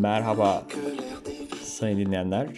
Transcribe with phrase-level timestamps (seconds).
[0.00, 0.66] Merhaba
[1.62, 2.48] sayın dinleyenler.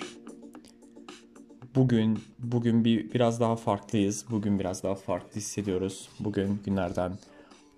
[1.74, 4.24] Bugün bugün bir biraz daha farklıyız.
[4.30, 6.08] Bugün biraz daha farklı hissediyoruz.
[6.20, 7.12] Bugün günlerden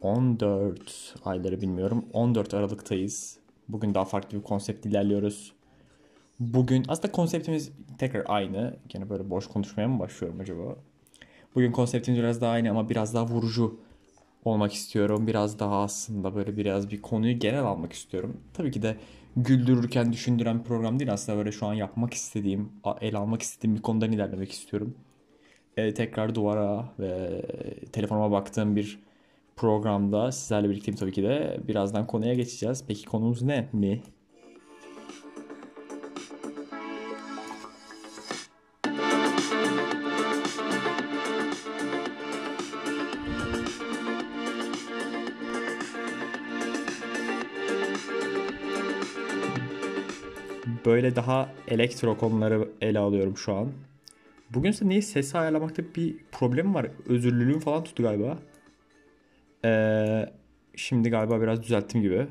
[0.00, 2.04] 14 ayları bilmiyorum.
[2.12, 3.38] 14 Aralık'tayız.
[3.68, 5.53] Bugün daha farklı bir konsept ilerliyoruz.
[6.40, 8.76] Bugün aslında konseptimiz tekrar aynı.
[8.88, 10.76] Gene böyle boş konuşmaya mı başlıyorum acaba?
[11.54, 13.80] Bugün konseptimiz biraz daha aynı ama biraz daha vurucu
[14.44, 15.26] olmak istiyorum.
[15.26, 18.40] Biraz daha aslında böyle biraz bir konuyu genel almak istiyorum.
[18.54, 18.96] Tabii ki de
[19.36, 21.12] güldürürken düşündüren bir program değil.
[21.12, 24.94] Aslında böyle şu an yapmak istediğim, el almak istediğim bir konudan ilerlemek istiyorum.
[25.76, 27.42] Ee, tekrar duvara ve
[27.92, 28.98] telefonuma baktığım bir
[29.56, 31.60] programda sizlerle birlikteyim tabii ki de.
[31.68, 32.84] Birazdan konuya geçeceğiz.
[32.88, 34.02] Peki konumuz ne mi?
[50.94, 53.72] Böyle daha elektro konuları ele alıyorum şu an.
[54.50, 56.86] Bugünse niye sesi ayarlamakta bir problem var?
[57.06, 58.38] Özürlülüğüm falan tuttu galiba.
[59.64, 60.26] Ee,
[60.76, 62.26] şimdi galiba biraz düzelttim gibi.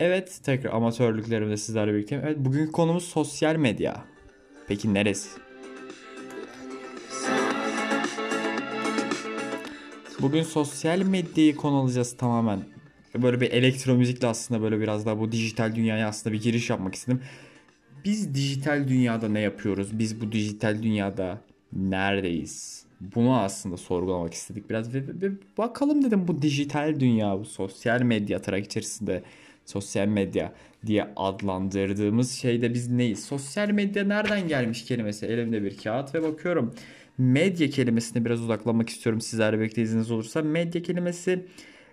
[0.00, 2.24] Evet tekrar amatörlüklerimde sizlerle birlikteyim.
[2.26, 4.04] Evet bugünkü konumuz sosyal medya.
[4.68, 5.40] Peki neresi?
[10.20, 12.75] Bugün sosyal medyayı konu alacağız tamamen.
[13.22, 16.94] Böyle bir elektro müzikle aslında böyle biraz daha bu dijital dünyaya aslında bir giriş yapmak
[16.94, 17.20] istedim.
[18.04, 19.98] Biz dijital dünyada ne yapıyoruz?
[19.98, 21.40] Biz bu dijital dünyada
[21.72, 22.84] neredeyiz?
[23.00, 28.42] Bunu aslında sorgulamak istedik biraz ve, ve bakalım dedim bu dijital dünya, bu sosyal medya
[28.42, 29.22] tırnak içerisinde
[29.64, 30.52] sosyal medya
[30.86, 33.24] diye adlandırdığımız şeyde biz neyiz?
[33.24, 35.26] Sosyal medya nereden gelmiş kelimesi?
[35.26, 36.74] Elimde bir kağıt ve bakıyorum.
[37.18, 40.42] Medya kelimesine biraz odaklanmak istiyorum sizlerle birlikte izniniz olursa.
[40.42, 41.46] Medya kelimesi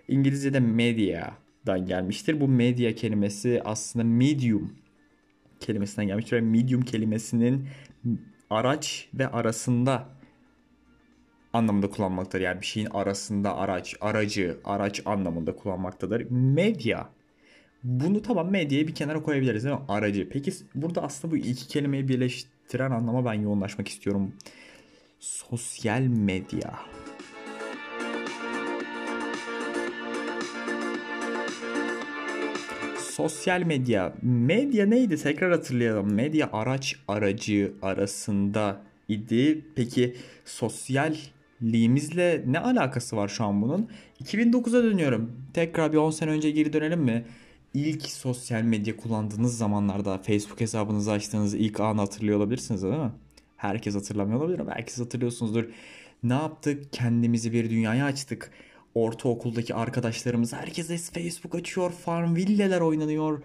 [0.08, 2.40] İngilizce'de media'dan gelmiştir.
[2.40, 4.72] Bu medya kelimesi aslında medium
[5.60, 6.36] kelimesinden gelmiştir.
[6.36, 7.68] Ve medium kelimesinin
[8.50, 10.08] araç ve arasında
[11.52, 12.44] anlamında kullanmaktadır.
[12.44, 16.30] Yani bir şeyin arasında araç, aracı, araç anlamında kullanmaktadır.
[16.30, 17.08] Medya.
[17.84, 19.82] Bunu tamam medyayı bir kenara koyabiliriz değil mi?
[19.88, 20.28] Aracı.
[20.28, 24.34] Peki burada aslında bu iki kelimeyi birleştiren anlama ben yoğunlaşmak istiyorum.
[25.20, 26.78] Sosyal medya.
[33.16, 34.14] Sosyal medya.
[34.22, 35.16] Medya neydi?
[35.16, 36.14] Tekrar hatırlayalım.
[36.14, 39.64] Medya araç aracı arasında idi.
[39.74, 43.88] Peki sosyalliğimizle ne alakası var şu an bunun?
[44.24, 45.32] 2009'a dönüyorum.
[45.52, 47.24] Tekrar bir 10 sene önce geri dönelim mi?
[47.74, 53.12] İlk sosyal medya kullandığınız zamanlarda Facebook hesabınızı açtığınız ilk anı hatırlıyor olabilirsiniz değil mi?
[53.56, 55.64] Herkes hatırlamıyor olabilir ama herkes hatırlıyorsunuzdur.
[56.22, 56.92] Ne yaptık?
[56.92, 58.50] Kendimizi bir dünyaya açtık
[58.94, 63.42] ortaokuldaki arkadaşlarımız herkes Facebook açıyor, Farmville'ler oynanıyor.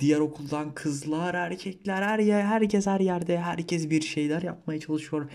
[0.00, 5.30] Diğer okuldan kızlar, erkekler, her yer, herkes her yerde, herkes bir şeyler yapmaya çalışıyor.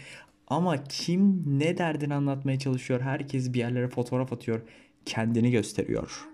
[0.47, 3.01] Ama kim ne derdini anlatmaya çalışıyor?
[3.01, 4.61] Herkes bir yerlere fotoğraf atıyor,
[5.05, 6.27] kendini gösteriyor.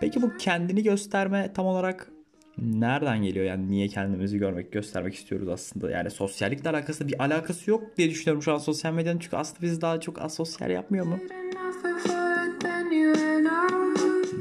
[0.00, 2.15] Peki bu kendini gösterme tam olarak
[2.58, 7.96] nereden geliyor yani niye kendimizi görmek göstermek istiyoruz aslında yani sosyallikle alakası bir alakası yok
[7.98, 11.18] diye düşünüyorum şu an sosyal medyanın çünkü aslında bizi daha çok asosyal yapmıyor mu?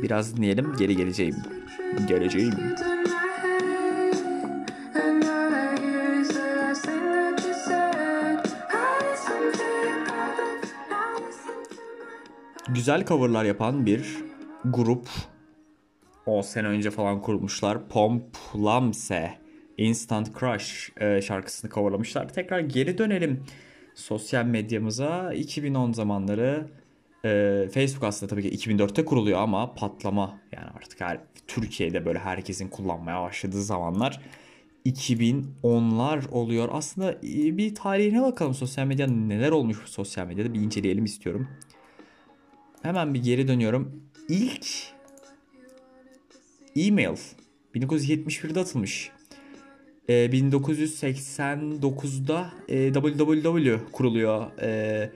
[0.03, 1.35] Biraz dinleyelim geri geleceğim.
[2.07, 2.53] Geleceğim.
[12.69, 14.17] Güzel coverlar yapan bir
[14.65, 15.07] grup
[16.25, 17.87] 10 sene önce falan kurmuşlar.
[17.87, 19.37] Pomplamse
[19.77, 22.29] Instant Crush e, şarkısını coverlamışlar.
[22.29, 23.43] Tekrar geri dönelim
[23.95, 25.33] sosyal medyamıza.
[25.33, 26.67] 2010 zamanları
[27.25, 32.69] e, Facebook aslında tabii ki 2004'te kuruluyor ama patlama yani artık her, Türkiye'de böyle herkesin
[32.69, 34.21] kullanmaya başladığı zamanlar
[34.85, 36.69] 2010'lar oluyor.
[36.71, 41.47] Aslında e, bir tarihine bakalım sosyal medya neler olmuş sosyal medyada bir inceleyelim istiyorum.
[42.81, 44.03] Hemen bir geri dönüyorum.
[44.29, 44.94] İlk
[46.75, 47.17] e-mail
[47.75, 49.11] 1971'de atılmış.
[50.09, 54.59] E, 1989'da e, www kuruluyor.
[54.61, 55.09] E,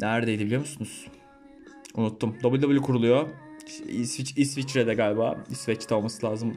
[0.00, 1.06] neredeydi biliyor musunuz?
[1.94, 2.36] Unuttum.
[2.42, 3.28] www kuruluyor.
[3.88, 5.44] İsviç, İsviçre'de galiba.
[5.50, 6.56] İsveç'te olması lazım.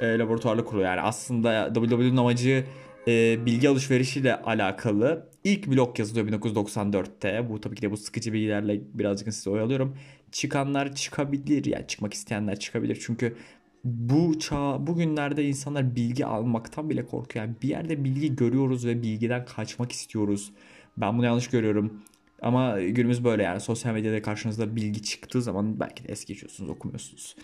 [0.00, 0.88] E, laboratuvarla kuruluyor.
[0.88, 2.64] Yani aslında www'nin amacı
[3.08, 5.30] e, bilgi alışverişiyle alakalı.
[5.44, 7.48] İlk blog yazılıyor 1994'te.
[7.48, 9.96] Bu tabii ki de bu sıkıcı bilgilerle birazcık size oyalıyorum.
[10.32, 13.36] Çıkanlar çıkabilir yani çıkmak isteyenler çıkabilir çünkü
[13.84, 17.44] bu çağ bugünlerde insanlar bilgi almaktan bile korkuyor.
[17.44, 20.52] Yani bir yerde bilgi görüyoruz ve bilgiden kaçmak istiyoruz.
[20.96, 22.02] Ben bunu yanlış görüyorum.
[22.42, 27.36] Ama günümüz böyle yani sosyal medyada karşınızda bilgi çıktığı zaman belki de es geçiyorsunuz okumuyorsunuz.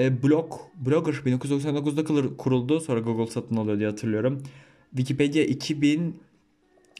[0.00, 4.42] E, blog, Blogger 1999'da kuruldu sonra Google satın alıyor diye hatırlıyorum.
[4.90, 6.20] Wikipedia 2000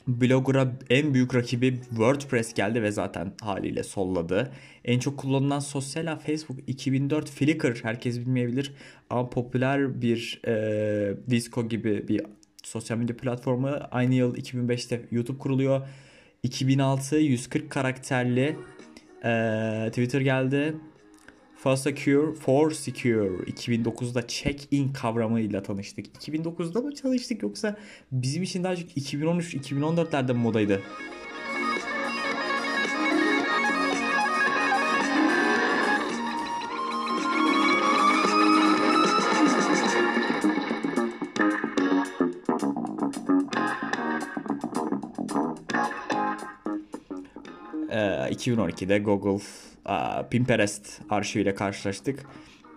[0.06, 4.52] Blogger'a en büyük rakibi WordPress geldi ve zaten haliyle solladı.
[4.84, 8.72] En çok kullanılan sosyal ağ Facebook 2004 Flickr herkes bilmeyebilir
[9.10, 12.20] ama popüler bir e, Disco gibi bir
[12.62, 13.68] sosyal medya platformu.
[13.90, 15.86] Aynı yıl 2005'te YouTube kuruluyor.
[16.42, 18.56] 2006 140 karakterli
[19.24, 20.74] e, Twitter geldi.
[21.62, 26.06] For Secure, For Secure 2009'da check-in kavramıyla tanıştık.
[26.06, 27.76] 2009'da mı çalıştık yoksa
[28.12, 30.82] bizim için daha çok 2013-2014'lerde modaydı?
[47.90, 49.44] Ee, 2012'de Google
[50.30, 52.26] Pinterest arşiviyle karşılaştık.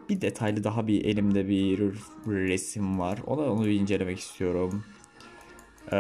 [0.10, 1.80] Bir detaylı daha bir elimde bir
[2.27, 3.19] resim var.
[3.27, 4.83] Ona onu bir incelemek istiyorum.
[5.92, 5.95] Ee,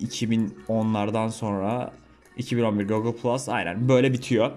[0.00, 1.92] 2010'lardan sonra
[2.36, 4.50] 2011 Google Plus aynen böyle bitiyor.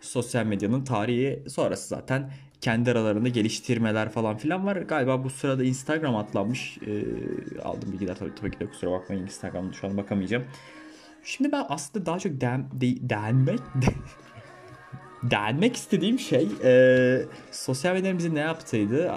[0.00, 2.30] Sosyal medyanın tarihi sonrası zaten
[2.60, 4.76] kendi aralarında geliştirmeler falan filan var.
[4.76, 6.78] Galiba bu sırada Instagram atlanmış.
[6.86, 7.04] Ee,
[7.60, 10.44] aldım bilgiler tabii, tabii ki de kusura bakmayın Instagram'da şu an bakamayacağım.
[11.24, 13.60] Şimdi ben aslında daha çok den, de, denmek
[15.22, 19.12] denmek istediğim şey e, sosyal medyanın bize ne yaptıydı?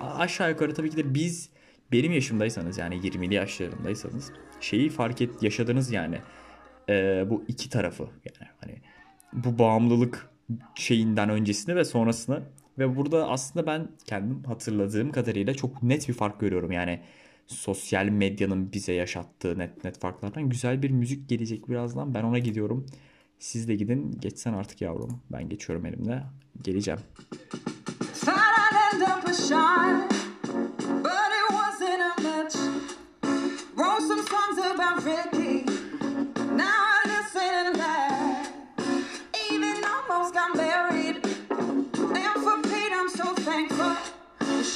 [0.00, 1.50] Aşağı yukarı tabii ki de biz
[1.92, 6.18] benim yaşımdaysanız yani 20'li yaşlarındaysanız şeyi fark et yaşadınız yani.
[6.88, 8.78] E, bu iki tarafı yani hani
[9.32, 10.30] bu bağımlılık
[10.74, 12.42] şeyinden öncesini ve sonrasını
[12.78, 16.72] ve burada aslında ben kendim hatırladığım kadarıyla çok net bir fark görüyorum.
[16.72, 17.00] Yani
[17.46, 20.48] sosyal medyanın bize yaşattığı net net farklardan.
[20.48, 22.14] Güzel bir müzik gelecek birazdan.
[22.14, 22.86] Ben ona gidiyorum.
[23.40, 24.12] Siz de gidin.
[24.20, 25.22] Geçsen artık yavrum.
[25.32, 26.22] Ben geçiyorum elimde.
[26.62, 27.00] Geleceğim.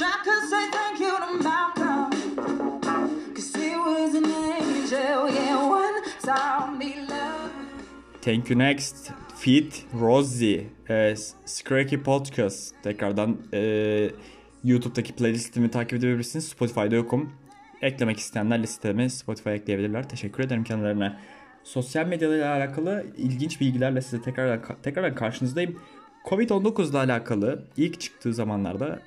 [0.01, 1.64] I could say thank you to Malcolm
[8.25, 12.75] Thank You Next, Feed, Rosie, e, Scracky Podcast.
[12.83, 14.11] Tekrardan e,
[14.63, 16.47] YouTube'daki playlistimi takip edebilirsiniz.
[16.47, 17.33] Spotify'da yokum.
[17.81, 20.09] Eklemek isteyenler listeme Spotify'a ekleyebilirler.
[20.09, 21.17] Teşekkür ederim kendilerine.
[21.63, 25.79] Sosyal medyayla alakalı ilginç bilgilerle size tekrar tekrar karşınızdayım.
[26.25, 28.99] Covid-19 ile alakalı ilk çıktığı zamanlarda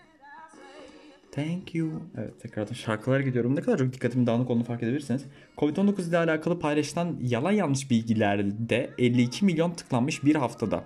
[1.32, 2.02] Thank you.
[2.18, 3.56] Evet tekrardan şarkılara gidiyorum.
[3.56, 5.24] Ne kadar çok dikkatimin dağınık olduğunu fark edebilirsiniz.
[5.58, 10.84] Covid-19 ile alakalı paylaşılan yalan yanlış bilgilerde 52 milyon tıklanmış bir haftada.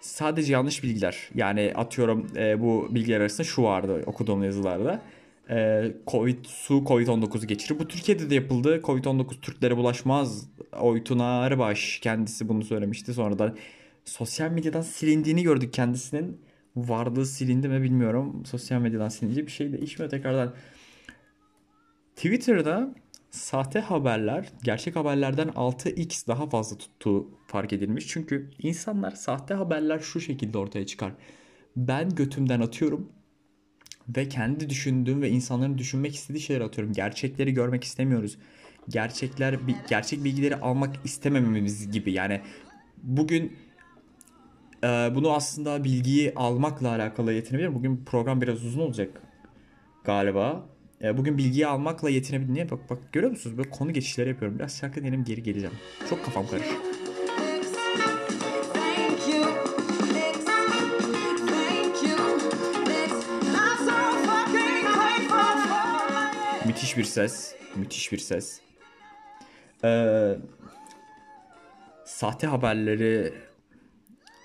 [0.00, 1.30] Sadece yanlış bilgiler.
[1.34, 5.02] Yani atıyorum e, bu bilgiler arasında şu vardı okuduğum yazılarda.
[5.50, 7.78] E, Covid, su Covid-19'u geçirir.
[7.78, 8.80] Bu Türkiye'de de yapıldı.
[8.84, 10.48] Covid-19 Türklere bulaşmaz.
[10.80, 13.14] Oytun Ağrıbaş kendisi bunu söylemişti.
[13.14, 13.56] Sonradan
[14.04, 16.40] sosyal medyadan silindiğini gördük kendisinin
[16.76, 18.46] varlığı silindi mi bilmiyorum.
[18.46, 20.54] Sosyal medyadan silince bir şey değişmiyor tekrardan.
[22.16, 22.94] Twitter'da
[23.30, 28.06] sahte haberler gerçek haberlerden 6x daha fazla tuttuğu fark edilmiş.
[28.08, 31.12] Çünkü insanlar sahte haberler şu şekilde ortaya çıkar.
[31.76, 33.12] Ben götümden atıyorum
[34.08, 36.92] ve kendi düşündüğüm ve insanların düşünmek istediği şeyleri atıyorum.
[36.92, 38.38] Gerçekleri görmek istemiyoruz.
[38.88, 42.12] Gerçekler gerçek bilgileri almak istemememiz gibi.
[42.12, 42.40] Yani
[43.02, 43.56] bugün
[45.14, 47.74] bunu aslında bilgiyi almakla alakalı yetinebilir.
[47.74, 49.22] Bugün program biraz uzun olacak
[50.04, 50.66] galiba.
[51.02, 52.54] Ee, bugün bilgiyi almakla yetinebilir.
[52.54, 52.70] Niye?
[52.70, 53.58] Bak bak görüyor musunuz?
[53.58, 54.58] Böyle konu geçişleri yapıyorum.
[54.58, 55.74] Biraz şarkı dinleyelim geri geleceğim.
[56.10, 56.78] Çok kafam karışık.
[66.66, 67.54] Müthiş bir ses.
[67.76, 68.60] Müthiş bir ses.
[69.84, 70.36] Ee,
[72.04, 73.34] sahte haberleri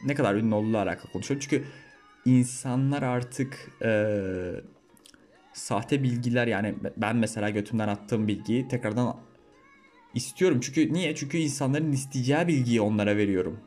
[0.06, 1.48] ne kadar ünlü olduğuyla alakalı konuşuyorum.
[1.50, 1.65] Çünkü
[2.25, 3.91] insanlar artık e,
[5.53, 9.20] sahte bilgiler yani ben mesela götümden attığım bilgiyi tekrardan
[10.13, 10.60] istiyorum.
[10.62, 11.15] Çünkü niye?
[11.15, 13.60] Çünkü insanların isteyeceği bilgiyi onlara veriyorum.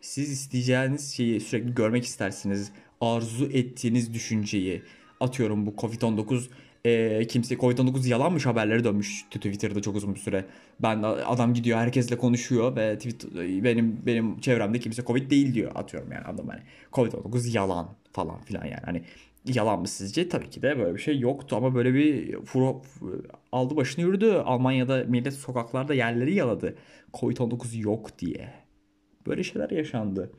[0.00, 2.72] Siz isteyeceğiniz şeyi sürekli görmek istersiniz.
[3.00, 4.82] Arzu ettiğiniz düşünceyi.
[5.20, 6.44] Atıyorum bu Covid-19
[6.84, 10.44] e, kimse Covid-19 yalanmış haberleri dönmüş Twitter'da çok uzun bir süre.
[10.82, 16.12] Ben adam gidiyor herkesle konuşuyor ve Twitter, benim benim çevremde kimse Covid değil diyor atıyorum
[16.12, 16.60] yani adam hani
[16.92, 19.02] Covid-19 yalan falan filan yani hani
[19.44, 20.28] yalan mı sizce?
[20.28, 22.82] Tabii ki de böyle bir şey yoktu ama böyle bir furo,
[23.52, 24.32] aldı başını yürüdü.
[24.32, 26.76] Almanya'da millet sokaklarda yerleri yaladı.
[27.12, 28.48] Covid-19 yok diye.
[29.26, 30.32] Böyle şeyler yaşandı.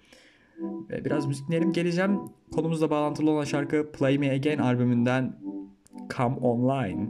[0.89, 2.19] Biraz müzik dinleyelim geleceğim.
[2.51, 5.39] Konumuzla bağlantılı olan şarkı Play Me Again albümünden
[6.17, 7.09] Come Online.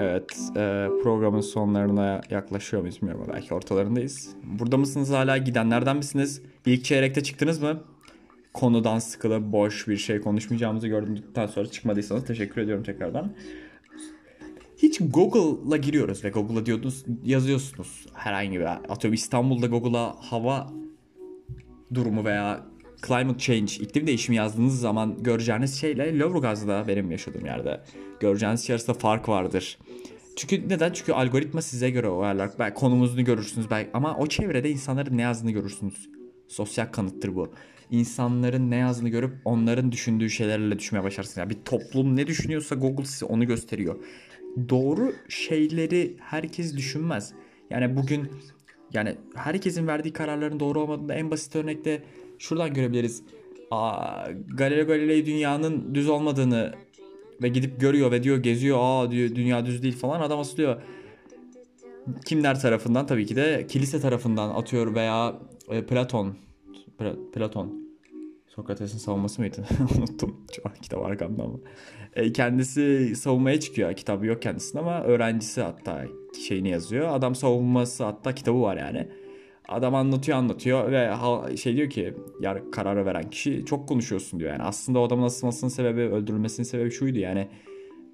[0.00, 3.26] Evet, e, programın sonlarına yaklaşıyor muyuz bilmiyorum.
[3.32, 4.34] Belki ortalarındayız.
[4.44, 5.36] Burada mısınız hala?
[5.36, 6.42] Gidenlerden misiniz?
[6.66, 7.80] İlk çeyrekte çıktınız mı?
[8.54, 13.32] Konudan sıkılıp boş bir şey konuşmayacağımızı gördükten sonra çıkmadıysanız teşekkür ediyorum tekrardan.
[14.78, 20.70] Hiç Google'la giriyoruz ve Google'a diyordunuz, yazıyorsunuz herhangi bir atıyorum İstanbul'da Google'a hava
[21.94, 22.66] durumu veya
[23.06, 27.80] climate change, iklim değişimi yazdığınız zaman göreceğiniz şeyle Lüleburgaz'da benim yaşadığım yerde
[28.20, 29.78] göreceğiniz şey arasında fark vardır.
[30.36, 30.92] Çünkü neden?
[30.92, 32.50] Çünkü algoritma size göre ayarlar.
[32.58, 36.08] Belki konumuzunu görürsünüz belki ama o çevrede insanların ne yazdığını görürsünüz.
[36.52, 37.52] Sosyal kanıttır bu.
[37.90, 41.36] İnsanların ne yazdığını görüp onların düşündüğü şeylerle düşünmeye başlarsınız.
[41.36, 43.96] Yani bir toplum ne düşünüyorsa Google size onu gösteriyor.
[44.68, 47.32] Doğru şeyleri herkes düşünmez.
[47.70, 48.28] Yani bugün
[48.92, 52.02] yani herkesin verdiği kararların doğru olmadığında en basit örnekte
[52.38, 53.22] şuradan görebiliriz.
[54.54, 56.74] Galileo Galilei dünyanın düz olmadığını
[57.42, 60.82] ve gidip görüyor ve diyor geziyor aa diyor dünya düz değil falan adam asılıyor.
[62.24, 65.34] Kimler tarafından tabii ki de kilise tarafından atıyor veya
[65.72, 66.34] e, Platon
[67.34, 67.82] Platon
[68.48, 69.64] Sokrates'in savunması mıydı?
[69.98, 70.46] Unuttum.
[70.56, 71.58] Şu an kitap arkamda ama.
[72.14, 73.96] E, kendisi savunmaya çıkıyor.
[73.96, 76.04] Kitabı yok kendisinin ama öğrencisi hatta
[76.48, 77.08] şeyini yazıyor.
[77.08, 79.08] Adam savunması hatta kitabı var yani.
[79.68, 84.50] Adam anlatıyor anlatıyor ve şey diyor ki yar kararı veren kişi çok konuşuyorsun diyor.
[84.50, 87.48] Yani aslında o adamın asılmasının sebebi öldürülmesinin sebebi şuydu yani.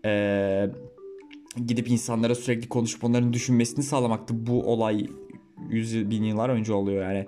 [0.05, 0.71] Ee,
[1.67, 4.47] gidip insanlara sürekli konuşup onların düşünmesini sağlamaktı.
[4.47, 5.07] Bu olay
[5.69, 7.27] yüz bin yıllar önce oluyor yani.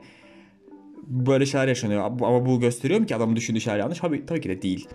[1.06, 3.98] Böyle şeyler yaşanıyor ama bu gösteriyor mu ki adamın düşündüğü şeyler yanlış?
[3.98, 4.88] Tabii, tabii ki de değil.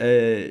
[0.00, 0.50] Ee,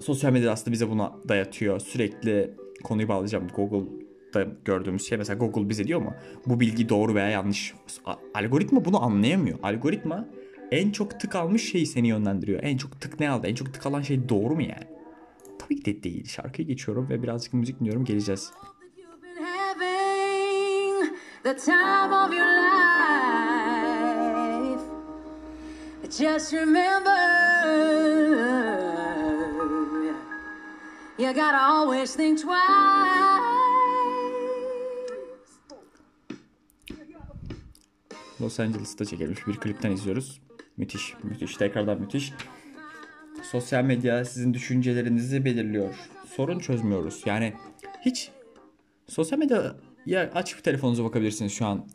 [0.00, 1.80] sosyal medya aslında bize buna dayatıyor.
[1.80, 3.48] Sürekli konuyu bağlayacağım.
[3.56, 3.90] Google
[4.34, 6.14] da gördüğümüz şey mesela Google bize diyor mu
[6.46, 7.74] bu bilgi doğru veya yanlış.
[8.34, 9.58] Algoritma bunu anlayamıyor.
[9.62, 10.28] Algoritma
[10.70, 12.62] en çok tık almış şeyi seni yönlendiriyor.
[12.62, 13.46] En çok tık ne aldı?
[13.46, 14.86] En çok tık alan şey doğru mu yani?
[15.58, 16.28] Tabii ki de değil.
[16.28, 18.04] Şarkıyı geçiyorum ve birazcık müzik dinliyorum.
[18.04, 18.52] Geleceğiz.
[21.42, 23.59] The time of your life.
[26.10, 27.10] Just remember,
[31.18, 33.40] you gotta always think twice.
[38.40, 40.40] Los Angeles'ta çekilmiş bir klipten izliyoruz.
[40.76, 41.56] Müthiş, müthiş.
[41.56, 42.32] Tekrardan müthiş.
[43.42, 45.94] Sosyal medya sizin düşüncelerinizi belirliyor.
[46.26, 47.22] Sorun çözmüyoruz.
[47.26, 47.54] Yani
[48.00, 48.30] hiç
[49.08, 49.76] sosyal medya
[50.06, 51.88] ya açıp telefonunuza bakabilirsiniz şu an.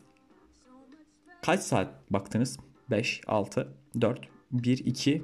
[1.42, 2.58] Kaç saat baktınız?
[2.90, 4.20] 5, 6, 4,
[4.52, 5.22] 1, 2.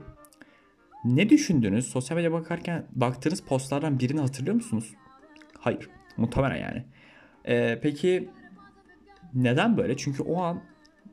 [1.04, 1.86] Ne düşündünüz?
[1.86, 4.94] Sosyal medya bakarken baktığınız postlardan birini hatırlıyor musunuz?
[5.58, 5.88] Hayır.
[6.16, 6.84] Muhtemelen yani.
[7.48, 8.30] Ee, peki
[9.34, 9.96] neden böyle?
[9.96, 10.62] Çünkü o an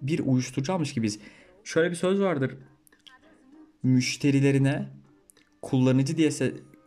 [0.02, 1.20] bir uyuşturucu almış gibiyiz.
[1.64, 2.58] Şöyle bir söz vardır.
[3.84, 4.88] Müşterilerine
[5.62, 6.30] kullanıcı diye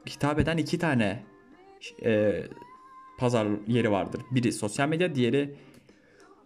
[0.09, 1.23] hitap eden iki tane
[2.05, 2.43] e,
[3.19, 4.23] pazar yeri vardır.
[4.31, 5.55] Biri sosyal medya, diğeri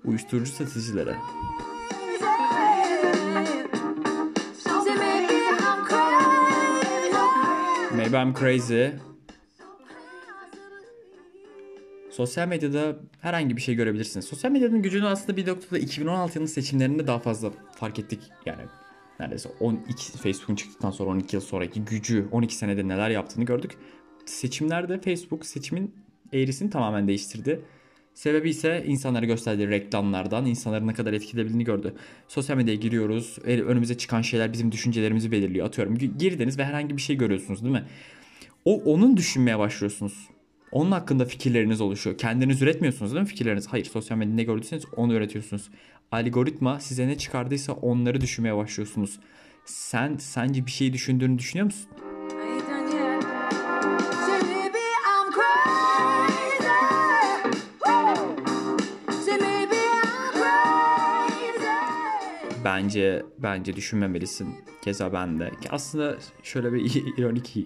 [0.05, 1.17] uyuşturucu satıcıları.
[8.07, 8.87] Maybe I'm crazy.
[12.11, 14.27] Sosyal medyada herhangi bir şey görebilirsiniz.
[14.27, 18.21] Sosyal medyanın gücünü aslında bir noktada 2016 yılının seçimlerinde daha fazla fark ettik.
[18.47, 18.63] Yani
[19.21, 23.79] neredeyse 12 Facebook'un çıktıktan sonra 12 yıl sonraki gücü 12 senede neler yaptığını gördük.
[24.27, 25.95] Seçimlerde Facebook seçimin
[26.33, 27.65] eğrisini tamamen değiştirdi.
[28.17, 31.95] Sebebi ise insanlara gösterdiği reklamlardan insanların ne kadar etkileyebildiğini gördü.
[32.29, 33.39] Sosyal medyaya giriyoruz.
[33.45, 35.67] Önümüze çıkan şeyler bizim düşüncelerimizi belirliyor.
[35.67, 37.85] Atıyorum girdiniz ve herhangi bir şey görüyorsunuz değil mi?
[38.65, 40.29] O onun düşünmeye başlıyorsunuz.
[40.73, 42.19] Onun hakkında fikirleriniz oluşuyor.
[42.19, 43.67] Kendiniz üretmiyorsunuz değil mi fikirleriniz?
[43.67, 45.71] Hayır sosyal medyada ne gördüyseniz onu üretiyorsunuz.
[46.13, 49.19] Algoritma size ne çıkardıysa onları düşünmeye başlıyorsunuz.
[49.65, 51.91] Sen sence bir şey düşündüğünü düşünüyor musun?
[62.77, 64.55] Bence bence düşünmemelisin.
[64.85, 65.51] Keza ben de.
[65.71, 67.57] Aslında şöyle bir ironik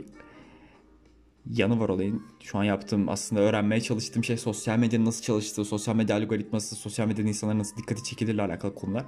[1.47, 2.23] yanı var olayın.
[2.41, 7.07] Şu an yaptığım aslında öğrenmeye çalıştığım şey sosyal medyanın nasıl çalıştığı, sosyal medya algoritması, sosyal
[7.07, 9.05] medyada insanlar nasıl dikkati çekilirle alakalı konular.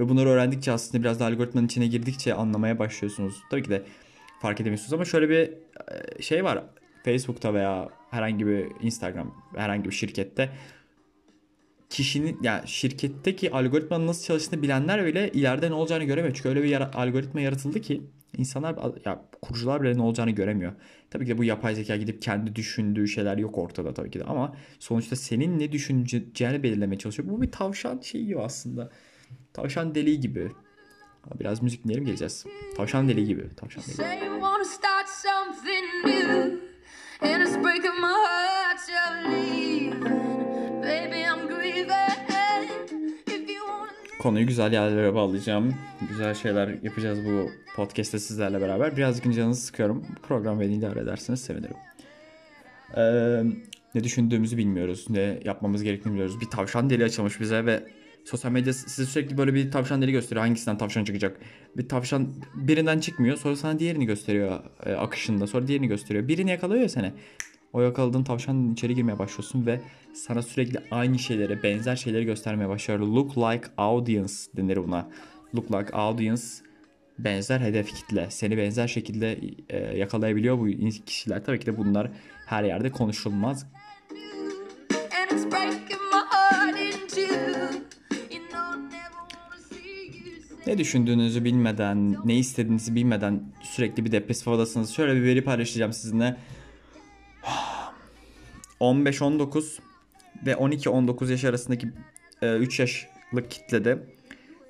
[0.00, 3.42] Ve bunları öğrendikçe aslında biraz da algoritmanın içine girdikçe anlamaya başlıyorsunuz.
[3.50, 3.82] Tabii ki de
[4.40, 6.64] fark edemiyorsunuz ama şöyle bir e, şey var.
[7.04, 10.50] Facebook'ta veya herhangi bir Instagram, herhangi bir şirkette
[11.90, 16.34] kişinin yani şirketteki algoritmanın nasıl çalıştığını bilenler bile ileride ne olacağını göremiyor.
[16.34, 18.02] Çünkü öyle bir yara, algoritma yaratıldı ki
[18.36, 20.72] insanlar ya kurucular bile ne olacağını göremiyor.
[21.10, 24.24] Tabii ki de bu yapay zeka gidip kendi düşündüğü şeyler yok ortada tabii ki de
[24.24, 27.28] ama sonuçta senin ne düşüneceğini belirlemeye çalışıyor.
[27.28, 28.90] Bu bir tavşan şeyi gibi aslında.
[29.52, 30.52] Tavşan deliği gibi.
[31.40, 32.44] Biraz müzik dinleyelim geleceğiz.
[32.76, 33.48] Tavşan deliği gibi.
[33.56, 33.96] Tavşan deliği.
[44.18, 45.74] Konuyu güzel yerlere bağlayacağım.
[46.08, 48.96] Güzel şeyler yapacağız bu podcast'te sizlerle beraber.
[48.96, 50.06] Birazcık canınızı sıkıyorum.
[50.22, 51.76] Program beni idare ederseniz sevinirim.
[52.96, 53.42] Ee,
[53.94, 55.06] ne düşündüğümüzü bilmiyoruz.
[55.10, 56.40] Ne yapmamız gerektiğini bilmiyoruz.
[56.40, 57.82] Bir tavşan deli açılmış bize ve
[58.24, 60.46] sosyal medya size sürekli böyle bir tavşan deli gösteriyor.
[60.46, 61.36] Hangisinden tavşan çıkacak?
[61.76, 63.36] Bir tavşan birinden çıkmıyor.
[63.36, 65.46] Sonra sana diğerini gösteriyor e, akışında.
[65.46, 66.28] Sonra diğerini gösteriyor.
[66.28, 67.12] Birini yakalıyor ya seni.
[67.72, 69.80] O yakaladığın tavşan içeri girmeye başlıyorsun ve
[70.14, 73.00] sana sürekli aynı şeyleri, benzer şeyleri göstermeye başlıyor.
[73.00, 75.08] Look like audience denir buna.
[75.54, 76.42] Look like audience
[77.18, 78.30] benzer hedef kitle.
[78.30, 80.66] Seni benzer şekilde e, yakalayabiliyor bu
[81.06, 81.44] kişiler.
[81.44, 82.10] Tabii ki de bunlar
[82.46, 83.66] her yerde konuşulmaz.
[90.66, 94.90] Ne düşündüğünüzü bilmeden, ne istediğinizi bilmeden sürekli bir depresif havadasınız.
[94.90, 96.36] Şöyle bir veri paylaşacağım sizinle.
[98.80, 99.78] 15-19
[100.46, 101.88] ve 12-19 yaş arasındaki
[102.42, 103.98] 3 e, yaşlık kitlede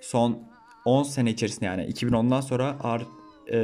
[0.00, 0.48] son
[0.84, 3.02] 10 sene içerisinde yani 2010'dan sonra ar,
[3.48, 3.56] e,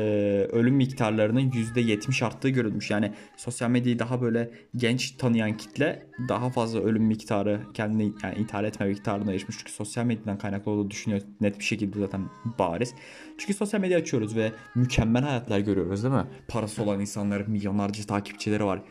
[0.53, 2.91] ölüm miktarlarının %70 arttığı görülmüş.
[2.91, 8.65] Yani sosyal medyayı daha böyle genç tanıyan kitle daha fazla ölüm miktarı kendini yani ithal
[8.65, 9.57] etme miktarına erişmiş.
[9.59, 12.95] Çünkü sosyal medyadan kaynaklı olduğu düşünüyor net bir şekilde zaten bariz.
[13.39, 16.27] Çünkü sosyal medya açıyoruz ve mükemmel hayatlar görüyoruz değil mi?
[16.49, 18.83] Parası olan insanların milyonlarca takipçileri var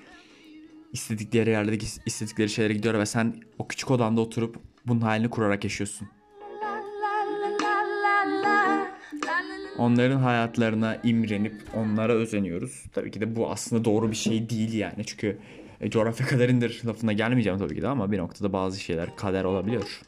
[0.93, 6.07] istedikleri yerlerdeki istedikleri şeylere gidiyor ve sen o küçük odanda oturup bunun halini kurarak yaşıyorsun.
[9.77, 12.83] Onların hayatlarına imrenip onlara özeniyoruz.
[12.93, 15.05] Tabii ki de bu aslında doğru bir şey değil yani.
[15.05, 15.37] Çünkü
[15.81, 20.01] e, coğrafya kaderindir lafına gelmeyeceğim tabii ki de ama bir noktada bazı şeyler kader olabiliyor.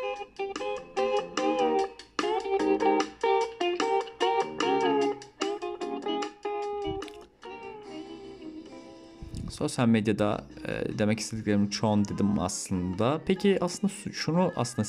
[9.56, 13.22] Sosyal medyada e, demek istediklerim çoğun dedim aslında.
[13.26, 14.88] Peki aslında şunu aslında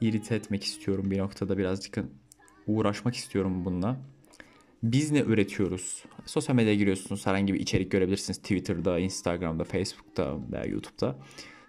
[0.00, 1.98] irite etmek istiyorum bir noktada birazcık
[2.66, 3.96] uğraşmak istiyorum bununla.
[4.82, 6.04] Biz ne üretiyoruz?
[6.26, 8.38] Sosyal medyaya giriyorsunuz herhangi bir içerik görebilirsiniz.
[8.38, 11.16] Twitter'da, Instagram'da, Facebook'ta veya YouTube'da.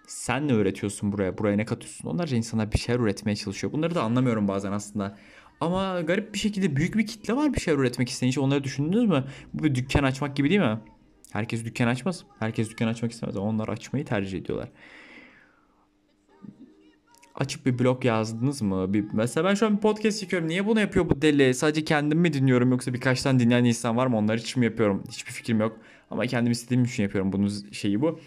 [0.06, 1.38] Sen ne üretiyorsun buraya?
[1.38, 2.08] Buraya ne katıyorsun?
[2.08, 3.72] Onlarca insanlar bir şeyler üretmeye çalışıyor.
[3.72, 5.18] Bunları da anlamıyorum bazen aslında.
[5.60, 8.28] Ama garip bir şekilde büyük bir kitle var bir şeyler üretmek isteyen.
[8.28, 9.24] Hiç onları düşündünüz mü?
[9.54, 10.78] Bu bir dükkan açmak gibi değil mi?
[11.32, 12.24] Herkes dükkan açmaz.
[12.38, 13.36] Herkes dükkan açmak istemez.
[13.36, 14.68] Onlar açmayı tercih ediyorlar.
[17.34, 18.94] Açıp bir blog yazdınız mı?
[18.94, 20.48] Bir, mesela ben şu an bir podcast çekiyorum.
[20.48, 21.54] Niye bunu yapıyor bu deli?
[21.54, 24.16] Sadece kendim mi dinliyorum yoksa birkaç tane dinleyen insan var mı?
[24.16, 25.04] Onlar için mi yapıyorum?
[25.08, 25.78] Hiçbir fikrim yok.
[26.10, 27.32] Ama kendim istediğim için yapıyorum.
[27.32, 28.20] Bunun şeyi bu.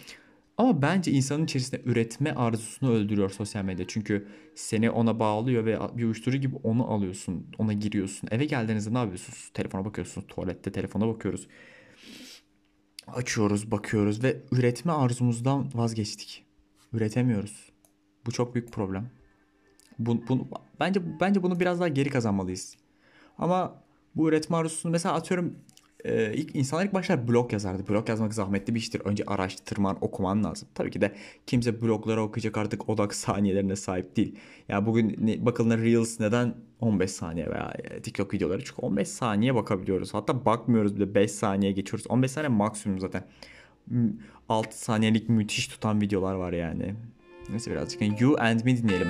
[0.58, 3.86] Ama bence insanın içerisinde üretme arzusunu öldürüyor sosyal medya.
[3.88, 7.46] Çünkü seni ona bağlıyor ve bir uyuşturucu gibi onu alıyorsun.
[7.58, 8.28] Ona giriyorsun.
[8.32, 9.50] Eve geldiğinizde ne yapıyorsunuz?
[9.54, 10.26] Telefona bakıyorsunuz.
[10.26, 11.48] Tuvalette telefona bakıyoruz
[13.06, 16.44] açıyoruz, bakıyoruz ve üretme arzumuzdan vazgeçtik.
[16.92, 17.72] Üretemiyoruz.
[18.26, 19.10] Bu çok büyük problem.
[19.98, 20.48] Bu, bu,
[20.80, 22.76] bence bence bunu biraz daha geri kazanmalıyız.
[23.38, 23.82] Ama
[24.14, 25.58] bu üretme arzusunu mesela atıyorum
[26.04, 27.88] e, ilk insanlar ilk başlar blog yazardı.
[27.88, 29.00] Blog yazmak zahmetli bir iştir.
[29.00, 30.68] Önce araştırman, okuman lazım.
[30.74, 31.12] Tabii ki de
[31.46, 34.32] kimse blogları okuyacak artık odak saniyelerine sahip değil.
[34.32, 34.38] Ya
[34.68, 39.54] yani bugün ne, bakıldığında Reels neden 15 saniye veya e, TikTok videoları çünkü 15 saniye
[39.54, 40.14] bakabiliyoruz.
[40.14, 42.06] Hatta bakmıyoruz bile 5 saniye geçiyoruz.
[42.08, 43.24] 15 saniye maksimum zaten.
[44.48, 46.94] 6 saniyelik müthiş tutan videolar var yani.
[47.50, 49.08] Neyse birazcık You and Me dinleyelim.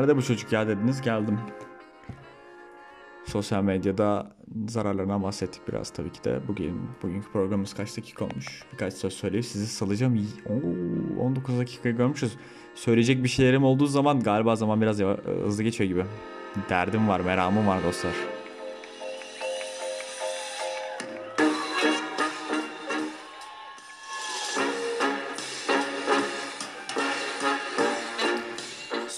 [0.00, 1.38] Nerede bu çocuk ya dediniz geldim.
[3.26, 4.32] sosyal medyada
[4.68, 6.40] zararlarından bahsettik biraz tabii ki de.
[6.48, 8.64] Bugün bugünkü programımız kaç dakika olmuş?
[8.72, 10.26] Birkaç söz söyleyip sizi salacağım.
[10.46, 12.36] Oo, 19 dakika görmüşüz.
[12.74, 15.00] Söyleyecek bir şeylerim olduğu zaman galiba zaman biraz
[15.44, 16.04] hızlı geçiyor gibi.
[16.70, 18.12] Derdim var, meramım var dostlar.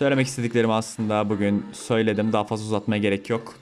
[0.03, 2.33] Söylemek istediklerimi aslında bugün söyledim.
[2.33, 3.55] Daha fazla uzatmaya gerek yok.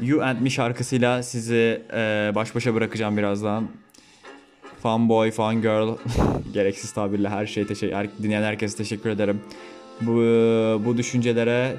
[0.00, 3.68] You and Me şarkısıyla sizi e, baş başa bırakacağım birazdan.
[4.82, 5.96] Fanboy, fangirl,
[6.52, 9.40] gereksiz tabirle her şey teşekkür, her, dinleyen herkese teşekkür ederim.
[10.00, 10.12] Bu,
[10.84, 11.76] bu düşüncelere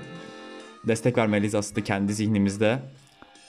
[0.88, 2.80] destek vermeliyiz aslında kendi zihnimizde.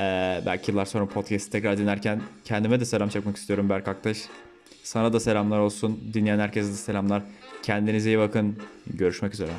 [0.01, 4.19] E, belki yıllar sonra podcast'i tekrar dinlerken kendime de selam çakmak istiyorum Berk Aktaş.
[4.83, 6.01] Sana da selamlar olsun.
[6.15, 7.23] Dinleyen herkese de selamlar.
[7.63, 8.57] Kendinize iyi bakın.
[8.87, 9.51] Görüşmek üzere.